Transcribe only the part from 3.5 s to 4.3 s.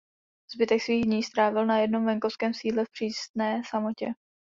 samotě.